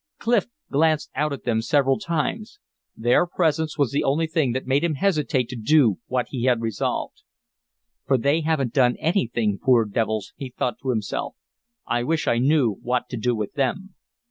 Clif 0.17 0.47
glanced 0.71 1.11
out 1.13 1.31
at 1.31 1.43
them 1.43 1.61
several 1.61 1.99
times; 1.99 2.57
their 2.97 3.27
presence 3.27 3.77
was 3.77 3.91
the 3.91 4.03
only 4.03 4.25
thing 4.25 4.51
that 4.53 4.65
made 4.65 4.83
him 4.83 4.95
hesitate 4.95 5.47
to 5.49 5.55
do 5.55 5.99
what 6.07 6.25
he 6.29 6.45
had 6.45 6.59
resolved. 6.59 7.21
"For 8.07 8.17
they 8.17 8.41
haven't 8.41 8.73
done 8.73 8.95
anything, 8.97 9.59
poor 9.61 9.85
devils," 9.85 10.33
he 10.37 10.49
thought 10.57 10.79
to 10.81 10.89
himself, 10.89 11.35
"I 11.85 12.01
wish 12.01 12.27
I 12.27 12.39
knew 12.39 12.79
what 12.81 13.09
to 13.09 13.17
do 13.17 13.35
with 13.35 13.53
them." 13.53 13.93